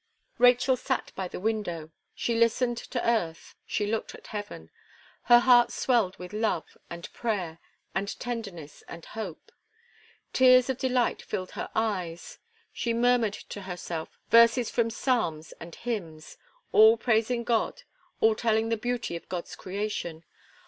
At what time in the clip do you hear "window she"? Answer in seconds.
1.39-2.33